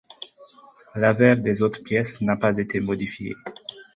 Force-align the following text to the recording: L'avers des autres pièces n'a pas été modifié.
L'avers 0.95 1.35
des 1.35 1.61
autres 1.61 1.83
pièces 1.83 2.21
n'a 2.21 2.35
pas 2.35 2.57
été 2.57 2.79
modifié. 2.79 3.35